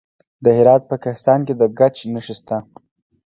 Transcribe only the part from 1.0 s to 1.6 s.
کهسان کې